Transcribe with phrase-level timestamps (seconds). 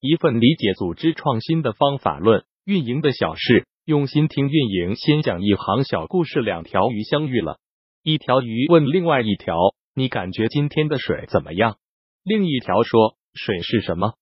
[0.00, 4.94] 一份理解组织创新的方法论，运营的小事，用心听运营。
[4.94, 7.58] 先讲一行小故事：两条鱼相遇了，
[8.04, 9.56] 一条鱼问另外一条
[9.96, 11.78] ：“你感觉今天的水怎么样？”
[12.22, 14.12] 另一条说：“水是什么？”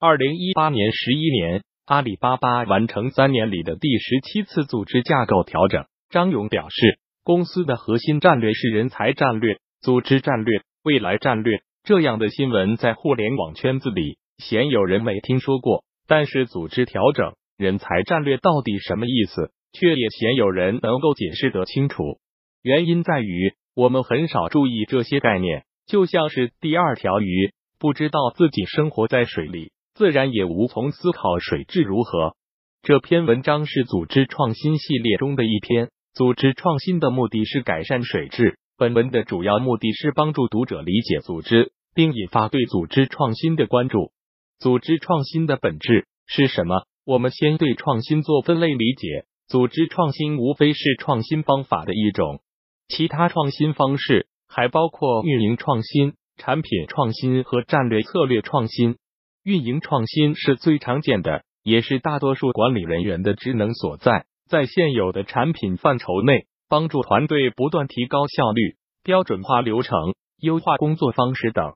[0.00, 5.84] 二零一八年十一年，阿里巴巴完成三年里的第十七次组织架构调整。
[6.08, 11.58] 张勇表示，公司的核心战略是人才战略、组织战略、未来战略。
[11.84, 22.18] 这样的新闻在互联网圈子里鲜有人没听说过，但是组织调整、人才战略到底什么意思，却也鲜有人能够解释得清楚。
[22.62, 32.34] 原因在于我们很少注意这些概念，就像是第二条鱼不知道自己生活在水里，自然也无从思考水质如何。
[32.82, 38.58] 这篇文章是组织创新系列中的一篇，组织创新的目的是改善水质。
[38.76, 41.72] 本文的主要目的是帮助读者理解组织。
[41.96, 44.12] 并引发对组织创新的关注。
[44.58, 46.86] 组织创新的本质是什么？
[47.04, 49.26] 我们先对创新做分类理解。
[49.48, 52.40] 组织创新无非是创新方法的一种，
[52.88, 58.96] 其他创新方式还包括运营创新、产品创新和战略策略创新。
[59.44, 64.26] 运营创新是最常见的，也是大多数管理人员的职能所在。
[64.48, 71.74] 在现有的产品范畴内，帮助团队不断提高效率、标准化流程、优化工作方式等。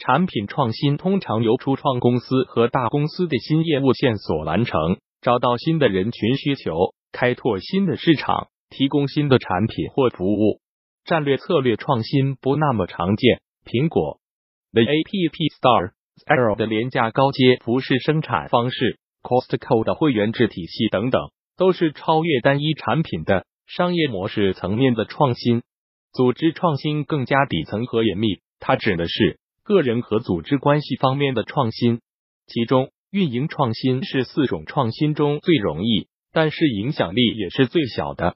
[0.00, 10.62] 产品创新通常由初创公司和大公司的新业务线索完成，找到新的人群需求，开拓新的市场，提供新的产品或服务。
[11.04, 14.20] 战略策略创新不那么常见，苹果
[14.72, 15.92] 的 App Store、
[16.24, 21.20] Arrow 的廉价高阶服饰生产方式、Costco 的会员制体系等等，
[21.58, 25.60] 都是超越单一产品的商业模式层面的创新。
[26.14, 29.38] 组织创新更加底层和严密，它指的是。
[29.70, 32.00] 个人和组织关系方面的创新，
[32.48, 38.34] 其中运营创新是四种创新中最容易，但是影响力也是最小的。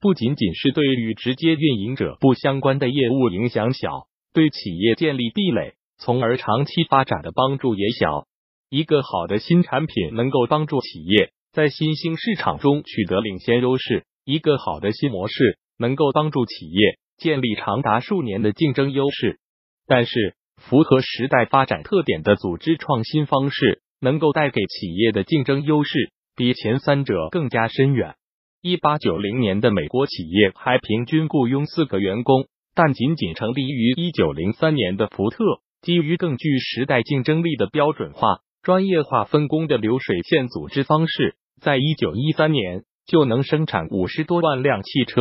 [0.00, 8.28] 不仅仅是对与直接运营者不相关的业务影响小，对企业建立壁垒，从而长期发展的帮助也小。
[8.70, 19.40] 一个好的新产品能够帮助企业在新兴市场中取得领先优势，一个好的新模式能够帮助企业建立长达数年的竞争优势，
[19.88, 20.36] 但是。
[20.56, 28.16] 符合时代发展特点的组织创新方式，能够带给企业的竞争优势比前三者更加深远。
[28.62, 35.44] 一八九零年的美国企业还平均雇佣四个员工，但仅仅成立于一九零三年的福特，
[35.82, 45.20] 基于更具时代竞争力的标准化、专业化分工的流水线组织方式，在一九一三年就能生产五十多万辆汽车。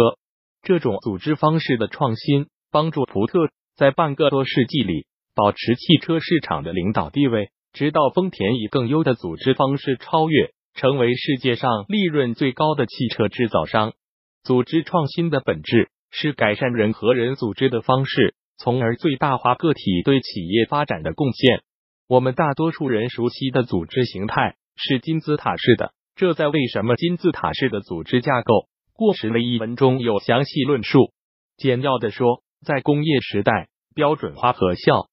[0.63, 5.06] 这种组织方式的创新，帮助福特在半个多世纪里。
[5.35, 13.91] 保持汽车市场的领导地位，直到丰田以更优的组织方式超越，成为世界上利润最高的汽车制造商。
[14.44, 21.63] 组织创新的本质是改善人和人组织的方式，从而最大化个体对企业发展的贡献。
[22.07, 31.12] 我们大多数人熟悉的组织形态是金字塔式的，这在为什么金字塔式的组织架构过时了一文中有详细论述。
[31.57, 35.09] 简要的说，在工业时代，标准化可效。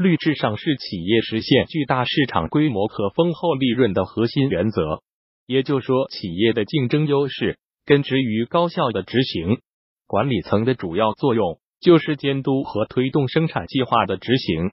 [0.00, 5.02] 律至上是企业实现巨大市场规模和丰厚利润的核心原则。
[5.46, 9.58] 也就是说，企业的竞争优势根植于高效的执行。
[10.06, 14.70] 管理层的主要作用就是监督和推动生产计划的执行。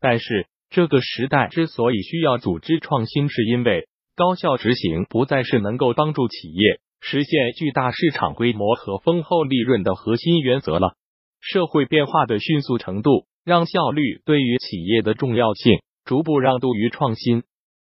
[0.00, 3.86] 但是，这个时代之所以需要组织创新，是因为
[4.16, 10.96] 高效执行不再是能够帮助企业实现巨大市场规模和丰厚利润的核心原则了。
[11.38, 13.26] 社会变化的迅速程度。
[13.44, 17.42] 让效率对于企业的重要性逐步让渡于创新，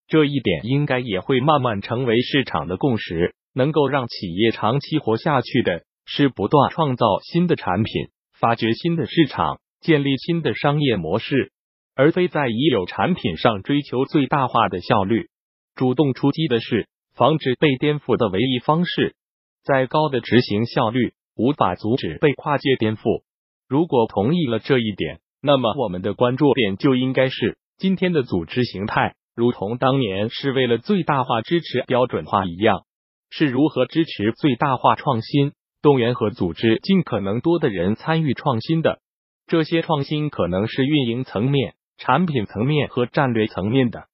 [0.07, 3.35] 这一点应该也会慢慢成为市场的共识。
[3.53, 7.93] 能够让企业长期活下去的是不断创造新的产品、
[8.39, 11.51] 发掘新的市场、建立新的商业模式，
[11.95, 15.29] 而非在已有产品上追求最大化的效率。
[15.75, 19.15] 主动出击的是防止被颠覆的唯一方式。
[19.63, 23.23] 再高的执行效率无法阻止被跨界颠覆。
[23.67, 25.19] 如果同意了这一点。
[25.41, 32.81] 那么，我们的关注点就应该是今天的组织形态，如同当年是为了最大化支持标准化一样，
[33.29, 38.99] 是如何支持最大化创新，动员和组织尽可能多的人参与创新的。
[39.47, 44.07] 这些创新可能是运营层面、产品层面和战略层面的，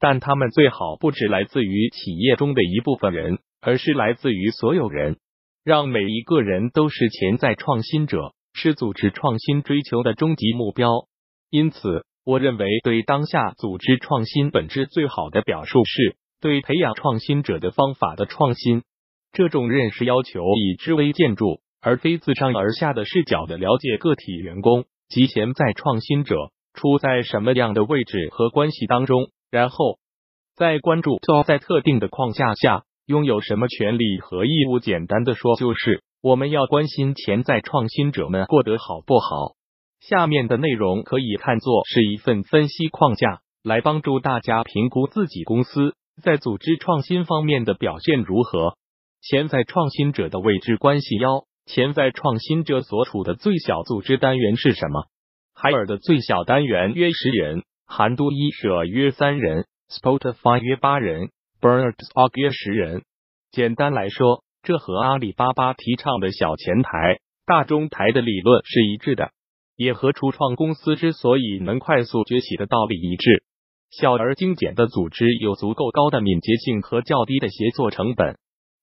[0.00, 5.18] 但他们最好不只来自于企业中的一部分人，而是来自于所有人，
[5.64, 8.34] 让每一个人都是潜在创新者。
[8.52, 10.88] 是组织创新追求的终极目标，
[11.50, 18.82] 因此我认为，对当下组织创新本质最好的表述是对培养创新者的方法的创新。
[19.32, 26.36] 这种认识要求以知微建筑，而非自上而下的视角的了解个体员工及潜在创新者
[26.74, 29.98] 处在什么样的位置和关系当中，然后
[30.54, 34.78] 再关注在特定的框架下拥有什么权利和义务。
[34.78, 39.54] 简单的说，就是我们要关心潜在创新者们过得好不好。
[40.00, 48.76] 下面的内容可以看作是一份分析框架，来帮助大家评估自己公司在组织创新方面的表现如何。
[49.20, 55.04] 潜在创新者的位置关系幺：潜在创新者所处的最小组织单元是什么？
[55.54, 61.30] 海尔的最小单元约十人，韩都衣舍约三人，Spotify 约八人
[61.62, 63.04] ，Bernard Org 约十人。
[63.52, 69.30] 简单来说，这和阿里巴巴提倡的小前台、大中台的理论是一致的。
[69.76, 73.42] 也和初创公司之所以能快速崛起的道理一致。
[73.90, 78.36] 小而精简的组织有足够高的敏捷性和较低的协作成本。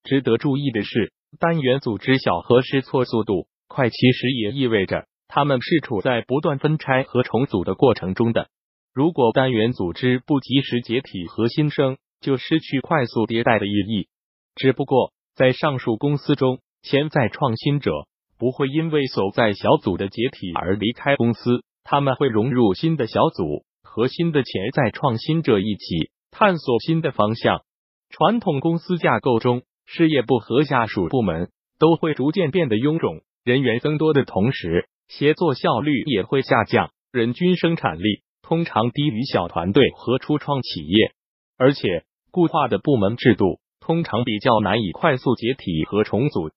[0.04, 8.50] 值得注意的是，单元组织小和试错速度快，其实也意味着他们是处在不断分拆和重组的过程中的。
[8.94, 14.08] 如果单元组织不及时解体和新生，就失去快速迭代的意义。
[14.56, 17.92] 只不过，在上述公司中，潜在创新者。
[18.38, 27.66] 不会因为所在小组的解体而离开公司，他们会融入新的小组，和新的潜在创新者一起探索新的方向。
[28.10, 41.12] 传统公司架构中，事业部和下属部门都会逐渐变得臃肿，人员增多的同时，协作效率也会下降，人均生产力通常低于小团队和初创企业，
[41.58, 46.50] 而且固化的部门制度通常比较难以快速解体和重组。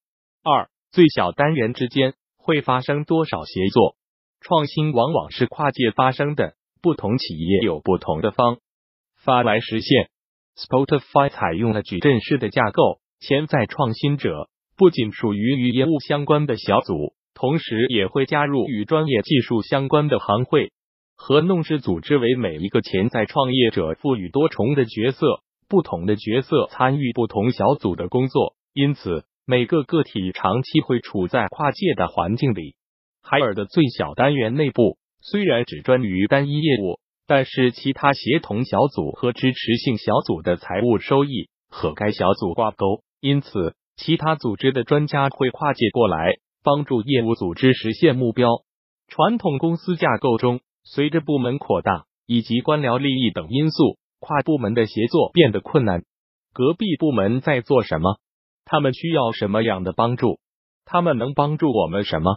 [0.43, 0.69] 二。
[0.95, 3.97] 最小单元之间会发生多少协作？
[4.43, 6.53] 创新往往是跨界发生的，
[6.83, 8.59] 不同企业有不同的方
[9.17, 10.11] 法来实现。
[10.55, 20.73] Spotify 采用了矩阵式的架构，潜在创新者不仅属于与业务相关的小组，同时也会加入与专业技术相关的行会
[21.17, 25.41] 和弄式组织，为每一个潜在创业者赋予多重的角色，
[25.73, 29.25] 不同的角色参与不同小组的工作，因此。
[29.45, 32.77] 每个个体长期会处在跨界的环境里。
[33.23, 48.49] 海尔的最小单元内部虽然只专于单一业务，但是其他协同小组和支持性小组的财务收益和该小组挂钩，因此其他组织的专家会跨界过来帮助业务组织实现目标。
[49.09, 56.05] 传统公司架构中，随着部门扩大以及官僚利益等因素，跨部门的协作变得困难。
[56.55, 58.19] 隔壁部门在做什么？
[58.65, 60.39] 他们需要什么样的帮助？
[60.85, 62.37] 他们能帮助我们什么？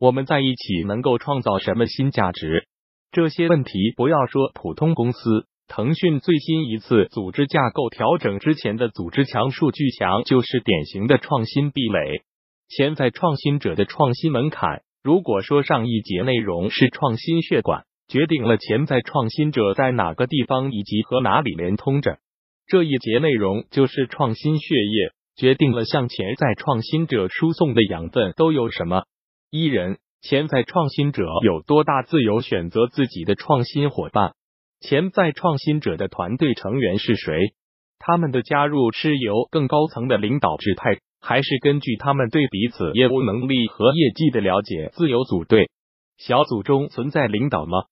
[0.00, 2.66] 我们在一起能够创造什么新价值？
[3.12, 12.22] 这些问题不要说普通公司，腾讯最新一次组织架构调整之前的组织强数据强就是典型的创新壁垒。
[12.68, 22.18] 潜在创新者的创新门槛，如果说上一节内容是创新血管，决定了潜在创新者在哪个地方以及和哪里连通着，
[22.66, 25.12] 这一节内容就是创新血液。
[25.36, 29.02] 决定了向潜在创新者输送的养分都有什么？
[29.50, 34.32] 一人潜在创新者有多大自由选择自己的创新伙伴？
[34.80, 37.52] 潜在创新者的团队成员是谁？
[37.98, 45.68] 他们的加入是由更高层的领导指派，还是根据他们对彼此业务能力和业绩的了解自由组队？
[46.16, 47.82] 小组中存在领导吗？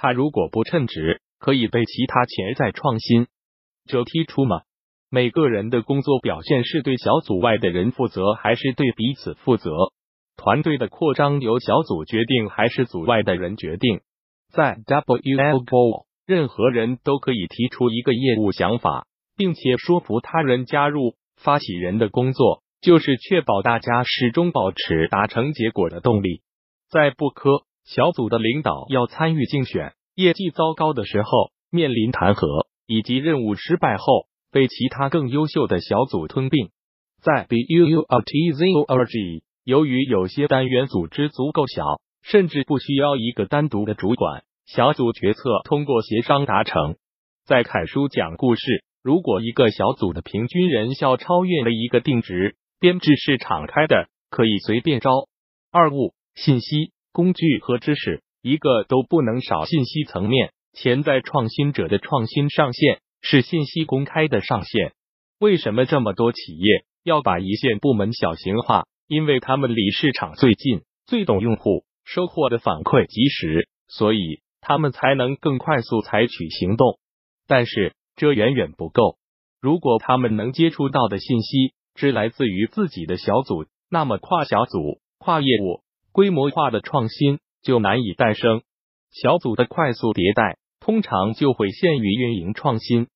[0.00, 3.26] 他如果不称职，可以被其他潜在创新
[3.84, 4.60] 者踢出吗？
[5.10, 9.72] 每个人的工作表现是对小组外的人负责，还是对彼此负责？
[10.36, 14.02] 团队的扩张由小组决定，还是组外的人决定？
[14.52, 21.16] 在 WLGO，任何人都可以提出一个业务想法，并且说服他人加入。
[21.40, 26.42] 发起人的工作就是确保大家始终保持达成结果的动力。
[26.90, 34.28] 在布科，小组的领导要参与竞选，业绩糟糕的时候面临弹劾，以及任务失败后。
[34.50, 36.70] 被其他更优秀的小组吞并。
[37.20, 46.96] 在 BUURTZORG，由于有些单元组织足够小，甚至不需要一个单独的主管，小组决策通过协商达成。
[47.44, 55.10] 在凯叔讲故事，如果一个小组的平均人效超越了一个定值，编制是敞开的，可以随便招。
[55.70, 59.64] 二物、信息、工具和知识，一个都不能少。
[59.64, 63.00] 信息层面，潜在创新者的创新上限。
[63.20, 64.92] 是信息公开的上限。
[65.40, 68.84] 为什么这么多企业要把一线部门小型化？
[69.08, 77.00] 因为他们离市场最近，最懂用户，收获的反馈及时，所以他们才能更快速采取行动。
[77.48, 79.18] 但是这远远不够。
[79.60, 85.82] 如果他们能接触到的信息只来自于自己的小组，那么跨小组、跨业务、
[86.18, 88.62] 规模化的创新就难以诞生。
[89.12, 93.06] 小组的快速迭代通常就会限于运营创新。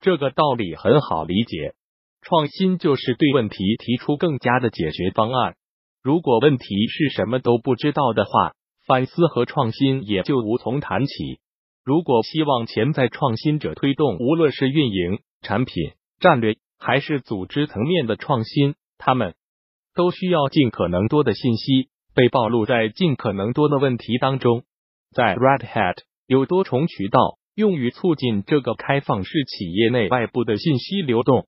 [0.00, 1.74] 这个道理很好理解，
[2.20, 5.56] 创新就是对问题提出更佳的解决方案。
[6.04, 8.52] 如果问题是什么都不知道的话，
[8.86, 11.40] 反思和创新也就无从谈起。
[11.84, 19.34] 如果希望潜在创新者推动，无论是运营、产品、战略还是组织层面的创新，他们
[19.96, 24.62] 都需要尽可能多的信息被暴露在尽可能多的问题当中。
[25.14, 27.38] 在 Red Hat 有多重渠道。
[27.54, 31.46] 用于促进这个开放式企业内外部的信息流动。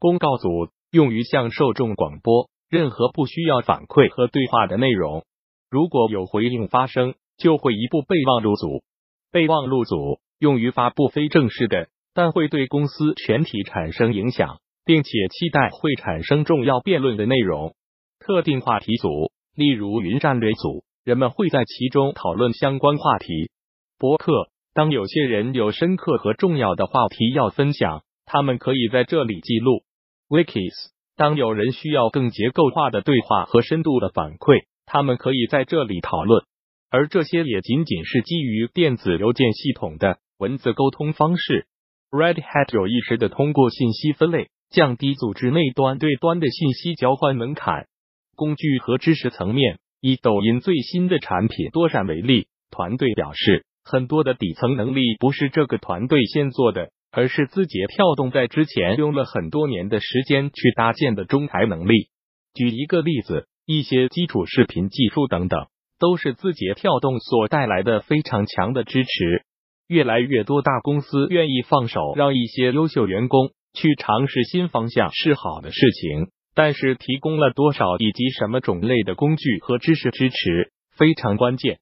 [0.00, 0.48] 公告组
[0.90, 5.24] 用于向受众广播任何不需要反馈和对话的内容。
[5.70, 8.82] 如果有回应发生，就会移步备忘录组。
[9.30, 17.76] 备忘录组用于发布非正式的，但会对公司全体产生影响，并且期待会产生重要辩论的内容。
[18.18, 23.50] 特定话题组，例如云战略组，人们会在其中讨论相关话题。
[23.98, 24.50] 博客。
[24.76, 29.84] 当有些人有深刻和重要的话题要分享，他们可以在这里记录。
[30.28, 30.72] Wikis，
[31.14, 36.42] 当有人需要更结构化的对话和深度的反馈，他们可以在这里讨论。
[36.90, 41.68] 而这些也仅仅是基于电子邮件系统的文字沟通方式。
[42.10, 47.86] Red Hat 有意识的通过信息分类，降低组织内端对端的信息交换门槛。
[48.34, 53.64] 工具和知识层面，以抖音最新的产品多闪为例，团队表示。
[53.86, 62.08] 很多的底层能力不是这个团队先做的，而是字节跳动在之前用了很多年的时间去搭建的中台能力。
[62.54, 65.66] 举一个例子，一些基础视频技术等等，
[65.98, 69.44] 都是字节跳动所带来的非常强的支持。
[69.86, 81.78] 越来越多大公司愿意放手，让一些优秀员工去尝试新方向是好的事情，但是提供了多少以及什么种类的工具和知识支持非常关键。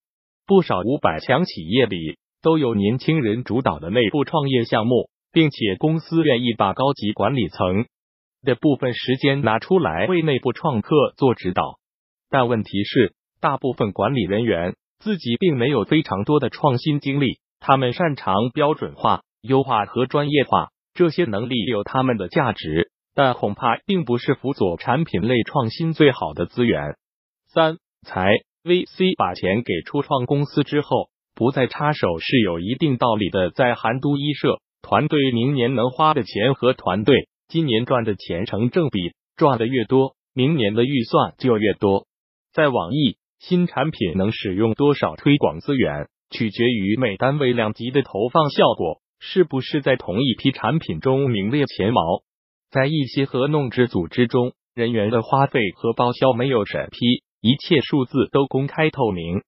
[0.47, 7.87] 不少五百强企业里都有年轻人主导的内部创业项目，并且公司愿意把高级管理层
[8.43, 11.79] 的部分时间拿出来为内部创客做指导。
[12.29, 26.97] 但问题是，大部分管理人员自己并没有非常多的创新经历，他们擅长标准化、优化和专业化，这些能力有他们的价值，但恐怕并不是辅佐产品类创新最好的资源。
[27.49, 28.43] 三财。
[28.65, 33.51] VC 把钱给初创公司之后，不再插手是有一定道理的。
[33.51, 39.01] 在韩都衣舍团队明年能花的钱和团队今年赚的钱成正比，
[39.35, 42.07] 赚的越多，明年的预算就越多。
[42.53, 52.01] 在网易，新产品能使用多少推广资源，取决于每单位两级的投放效果是不是在同一批产品中名列前茅。
[52.73, 57.23] 在一些合弄制组织中，人员的花费和报销没有审批。
[57.43, 59.43] 一切数字都公开透明，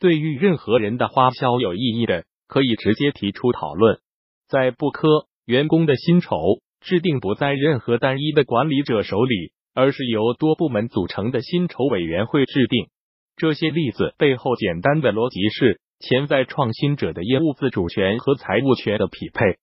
[0.00, 4.00] 对于任何人的花销有异议的，可以直接提出讨论。
[4.48, 6.36] 在不科，员工的薪酬
[6.80, 12.88] 制定不在任何单一的管理者手里，而是由多部门组成的薪酬委员会制定。
[13.36, 19.56] 这些例子背后简单的逻辑是：潜在创新者的业务自主权和财务权的匹配。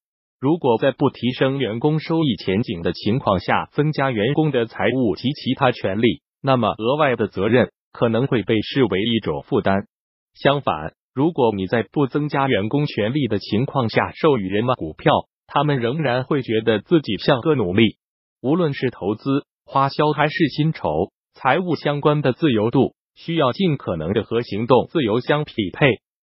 [0.43, 6.21] 如果在不提升员工收益前景的情况下，增加员工的财务及其他权利。
[6.41, 9.87] 那么，额外的责任可能会被视为一种负担。
[10.33, 15.13] 相反，如果你在不增加员工权利的情况下授予人们股票，
[15.47, 17.95] 他们仍然会觉得自己像个奴隶。
[18.41, 25.87] 无论是投资、花销还是薪酬、财务相关的自由度，需要尽可能的和行动自由相匹配。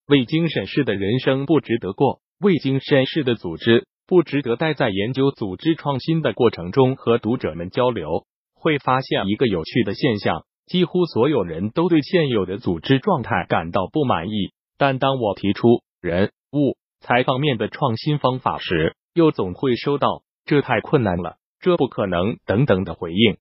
[0.06, 8.26] 未经审视的人生不值得过，未经审视的组织不值得待在研究组织创新的过程中和读者们交流。
[8.54, 14.52] 会发现一个有趣的现象：几乎所有人都对现有的组织状态感到不满意。
[14.78, 23.36] 但当我提出人物财方面的创新方法时，又总会收到“这太困难了，这不可能”等等的回应。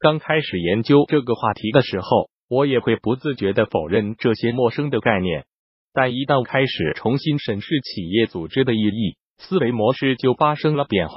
[0.00, 5.46] 刚开始研究这个话题的时候，我也会不自觉的否认这些陌生的概念。
[5.92, 11.14] 但一旦开始重新审视企业组织的意义，思维模式就发生了变化。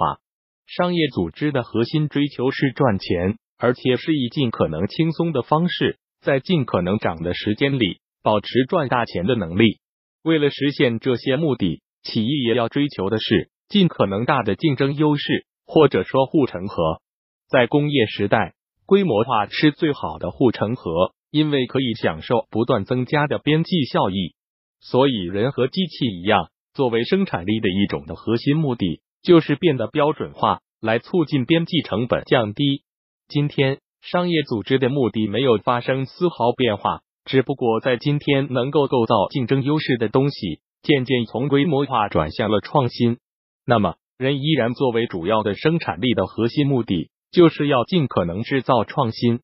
[0.65, 3.37] 商业组织的核心追求是赚钱。
[3.59, 9.79] 而且是以尽可能轻松的方式，在尽可能长的时间里保持赚大钱的能力。
[10.21, 17.01] 为了实现这些目的，企业也要追求的是尽可能大的竞争优势，或者说护城河。
[17.49, 18.53] 在工业时代，
[18.85, 24.35] 规模化是最好的护城河，因为可以享受不断增加的边际效益。
[24.81, 32.83] 所以，人和机器一样，作为生产力的一种的核心目的，就是变得标准化，来促进边际成本降低。
[33.27, 43.17] 今天，商业组织的目的没有发生丝毫变化，只不过在今天能够构造竞争优势的东西，渐渐从规模化转向了创新。
[43.65, 49.39] 那么，人依然作为主要的生产力的核心目的，就是要尽可能制造创新。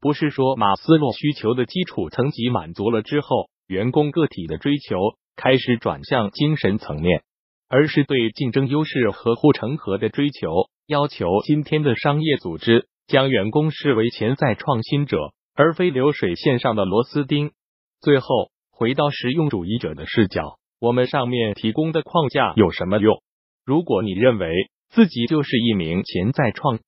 [0.00, 3.50] 不是说马斯洛需求的基础层级满足了之后。
[3.68, 4.96] 员工个体的追求
[5.36, 7.22] 开始转向精神层面，
[7.68, 10.48] 而是对竞争优势和护城河的追求。
[10.86, 15.18] 要求今天的商业组织将员工视为潜在创新者，
[15.54, 17.50] 而非流水线上的螺丝钉。
[18.00, 23.20] 最后，回到实用主义者的视角，我们上面提供的框架有什么用？
[23.64, 24.48] 如果你认为
[24.90, 26.78] 自己就是一名潜在创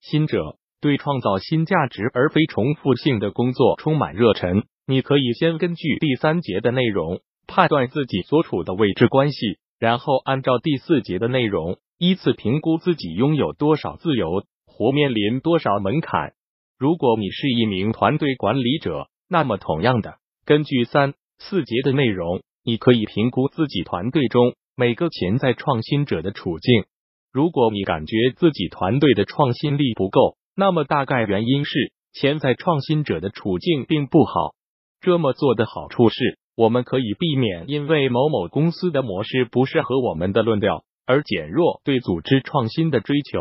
[0.00, 4.64] 新者，对创造新价值而非重复性的工作充满热忱。
[4.86, 16.34] 你可以先根据第三节的内容判断自己所处的位置关系，然后按照第四节的内容依次评估自己拥有多少自由或面临多少门槛。
[16.78, 26.84] 如果你是一名团队管理者，那么同样的，根据三四节的内容，你可以评估自己团队中每个潜在创新者的处境。
[27.32, 34.54] 如果你感觉自己团队的创新力不够，那么大概原因是潜在创新者的处境并不好。
[35.00, 43.38] 这么做的好处是，我们可以避免因为某某公司的模式不适合我们的论调而减弱对组织创新的追求。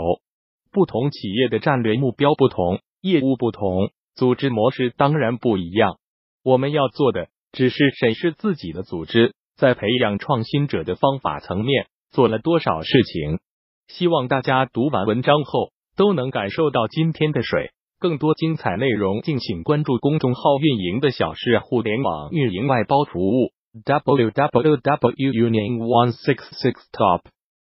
[0.72, 5.98] 不同企业的战略目标不同，业务不同，组织模式当然不一样。
[6.44, 13.40] 我们要做的只是审视自己的组织在培养创新者的方法层面做了多少事情。
[13.88, 17.72] 希望大家读完文章后都能感受到今天的水。
[18.00, 23.52] 更多精彩内容，敬请关注公众号“运营的小事互联网运营外包服务”。
[23.86, 27.22] w w w u n i o n one six six top